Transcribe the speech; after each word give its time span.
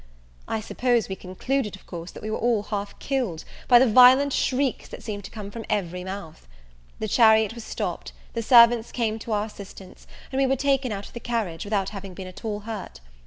I 0.47 0.61
suppose 0.61 1.07
we 1.07 1.15
concluded, 1.15 1.75
of 1.75 1.85
course, 1.85 2.09
that 2.09 2.23
we 2.23 2.31
were 2.31 2.39
all 2.39 2.63
half 2.63 2.97
killed, 2.97 3.43
by 3.67 3.77
the 3.77 3.85
violent 3.85 4.33
shrieks 4.33 4.87
that 4.87 5.03
seemed 5.03 5.23
to 5.25 5.29
come 5.29 5.51
from 5.51 5.63
every 5.69 6.03
mouth. 6.03 6.47
The 6.97 7.07
chariot 7.07 7.53
was 7.53 7.63
stopped, 7.63 8.11
the 8.33 8.41
servants 8.41 8.91
came 8.91 9.19
to 9.19 9.31
our 9.31 9.45
assistance, 9.45 10.07
and 10.31 10.41
we 10.41 10.47
were 10.47 10.55
taken 10.55 10.91
out 10.91 11.05
of 11.05 11.13
the 11.13 11.19
carriage, 11.19 11.65
without 11.65 11.89
having 11.89 12.15
been 12.15 12.25
at 12.25 12.43
all 12.43 12.61
hurt. 12.61 12.99